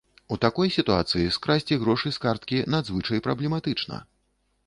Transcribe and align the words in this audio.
У 0.35 0.35
такой 0.43 0.69
сітуацыі 0.75 1.25
скрасці 1.35 1.77
грошы 1.83 2.11
з 2.17 2.23
карткі 2.25 2.61
надзвычай 2.77 3.23
праблематычна. 3.27 4.01